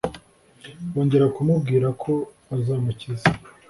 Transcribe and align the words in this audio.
bongera 0.91 1.25
kumubwira 1.35 1.87
ko 2.01 2.11
bazamukiza, 2.47 3.29